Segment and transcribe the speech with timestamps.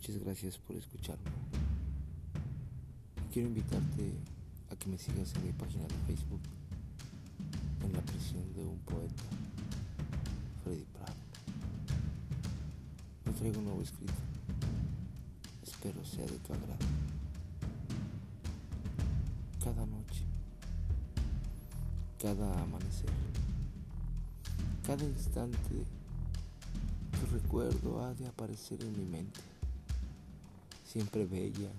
[0.00, 1.30] Muchas gracias por escucharme.
[3.30, 4.14] Quiero invitarte
[4.70, 6.40] a que me sigas en mi página de Facebook,
[7.84, 9.22] en la prisión de un poeta,
[10.64, 11.20] Freddy Prado.
[13.26, 14.14] Me traigo un nuevo escrito.
[15.62, 16.78] Espero sea de tu agrado.
[19.62, 20.24] Cada noche,
[22.18, 23.10] cada amanecer,
[24.82, 25.84] cada instante,
[27.12, 29.49] tu recuerdo ha de aparecer en mi mente
[30.90, 31.70] siempre bella,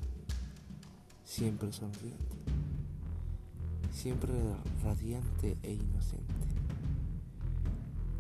[1.26, 2.38] siempre sonriente,
[3.92, 4.32] siempre
[4.82, 6.48] radiante e inocente.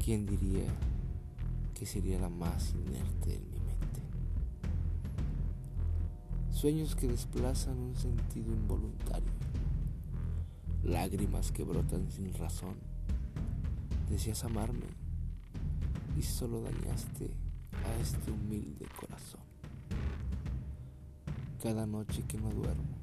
[0.03, 0.65] ¿Quién diría
[1.73, 4.01] que sería la más inerte en mi mente?
[6.51, 9.31] Sueños que desplazan un sentido involuntario,
[10.83, 12.75] lágrimas que brotan sin razón.
[14.09, 14.87] Deseas amarme
[16.17, 17.31] y solo dañaste
[17.85, 19.50] a este humilde corazón
[21.61, 22.97] cada noche que no duermo,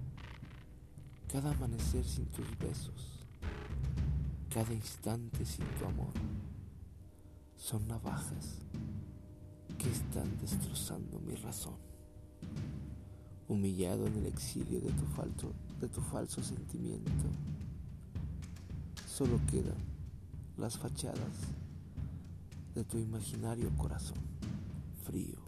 [1.30, 3.24] cada amanecer sin tus besos,
[4.52, 6.12] cada instante sin tu amor,
[7.56, 8.58] son navajas
[9.78, 11.76] que están destrozando mi razón.
[13.46, 17.28] Humillado en el exilio de tu, falso, de tu falso sentimiento,
[19.06, 19.78] solo quedan
[20.56, 21.54] las fachadas
[22.74, 24.18] de tu imaginario corazón,
[25.04, 25.38] frío,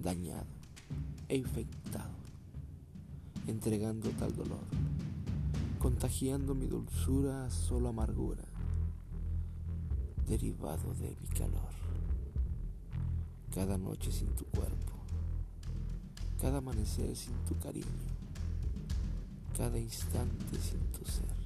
[0.00, 0.46] dañado
[1.28, 1.75] e infectado,
[3.46, 4.64] entregando tal dolor,
[5.78, 8.44] contagiando mi dulzura a solo amargura,
[10.26, 11.70] derivado de mi calor.
[13.54, 14.92] Cada noche sin tu cuerpo,
[16.40, 17.86] cada amanecer sin tu cariño,
[19.56, 21.36] cada instante sin tu ser,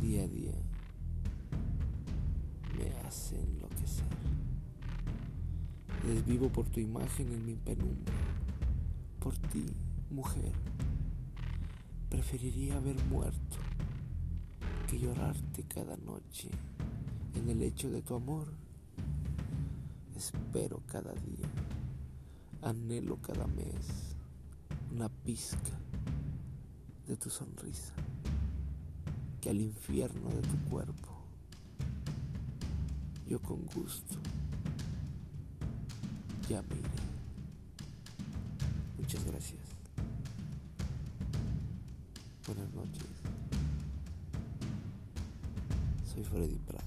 [0.00, 0.54] día a día
[2.76, 4.06] me hace enloquecer.
[6.06, 8.14] Desvivo por tu imagen en mi penumbra,
[9.20, 9.66] por ti,
[10.10, 10.52] mujer.
[12.08, 13.56] Preferiría haber muerto
[14.88, 16.48] que llorarte cada noche
[17.34, 18.48] en el lecho de tu amor.
[20.16, 21.48] Espero cada día,
[22.62, 24.16] anhelo cada mes
[24.92, 25.78] una pizca
[27.06, 27.92] de tu sonrisa,
[29.40, 31.08] que al infierno de tu cuerpo
[33.28, 34.18] yo con gusto
[36.48, 36.88] ya mire.
[38.96, 39.67] Muchas gracias.
[42.48, 43.04] Buenas noches.
[46.02, 46.82] Soy Freddy Prada.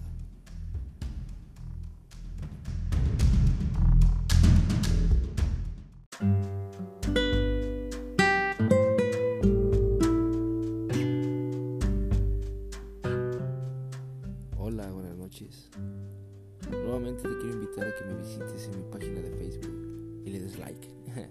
[14.58, 15.70] Hola, buenas noches.
[16.72, 20.40] Nuevamente te quiero invitar a que me visites en mi página de Facebook y le
[20.40, 20.90] des like.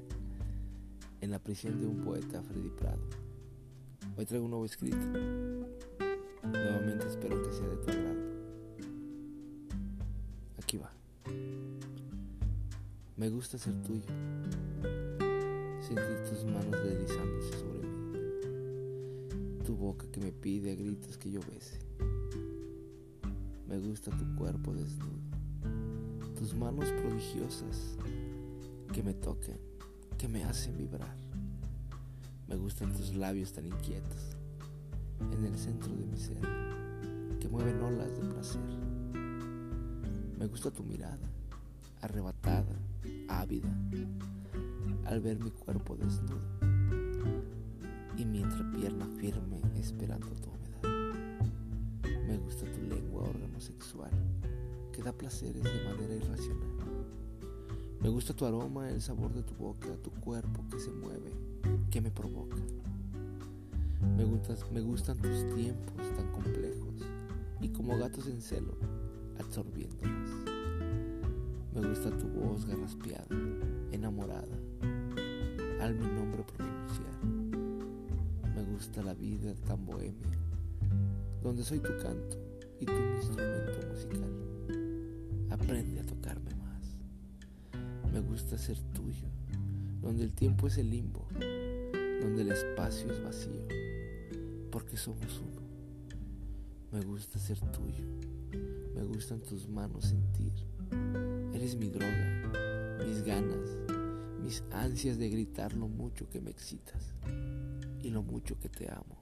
[1.20, 3.29] en la prisión de un poeta, Freddy Prado.
[4.20, 4.98] Hoy traigo un nuevo escrito.
[6.42, 8.20] Nuevamente espero que sea de tu agrado.
[10.62, 10.92] Aquí va.
[13.16, 14.04] Me gusta ser tuyo.
[15.80, 19.64] Sentir tus manos deslizándose sobre mí.
[19.64, 21.78] Tu boca que me pide a gritos que yo bese.
[23.66, 25.18] Me gusta tu cuerpo desnudo
[26.38, 27.96] tus manos prodigiosas
[28.92, 29.56] que me toquen,
[30.18, 31.19] que me hacen vibrar.
[32.50, 34.36] Me gustan tus labios tan inquietos
[35.32, 36.36] en el centro de mi ser,
[37.40, 38.60] que mueven olas de placer.
[40.38, 41.30] Me gusta tu mirada,
[42.02, 42.76] arrebatada,
[43.28, 43.74] ávida,
[45.06, 46.40] al ver mi cuerpo desnudo
[48.18, 52.26] y mi entrepierna firme esperando tu humedad.
[52.26, 54.10] Me gusta tu lengua órgano sexual
[55.02, 56.68] da placeres de manera irracional.
[58.00, 61.32] Me gusta tu aroma, el sabor de tu boca, tu cuerpo que se mueve,
[61.90, 62.56] que me provoca.
[64.16, 66.94] Me, me gustan tus tiempos tan complejos
[67.60, 68.76] y como gatos en celo,
[69.38, 70.30] absorbiéndolos.
[71.74, 73.26] Me gusta tu voz garraspeada,
[73.90, 74.56] enamorada,
[75.80, 77.24] al mi nombre pronunciar.
[78.54, 80.38] Me gusta la vida tan bohemia,
[81.42, 82.38] donde soy tu canto
[82.78, 84.30] y tu instrumento musical.
[85.50, 86.96] Aprende a tocarme más.
[88.12, 89.26] Me gusta ser tuyo,
[90.00, 91.26] donde el tiempo es el limbo,
[92.20, 93.66] donde el espacio es vacío,
[94.70, 95.60] porque somos uno.
[96.92, 98.04] Me gusta ser tuyo,
[98.94, 100.52] me gustan tus manos sentir.
[101.52, 103.78] Eres mi droga, mis ganas,
[104.42, 107.14] mis ansias de gritar lo mucho que me excitas
[108.02, 109.16] y lo mucho que te amo.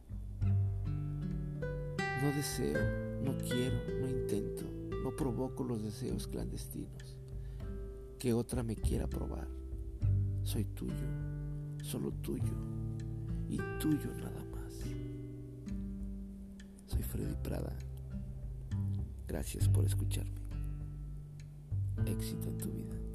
[2.22, 7.16] No deseo, no quiero, no intento no provoco los deseos clandestinos
[8.18, 9.48] que otra me quiera probar.
[10.42, 11.06] Soy tuyo,
[11.82, 12.52] solo tuyo
[13.48, 14.72] y tuyo nada más.
[16.86, 17.72] Soy Freddy Prada.
[19.26, 20.40] Gracias por escucharme.
[22.06, 23.07] Éxito en tu vida.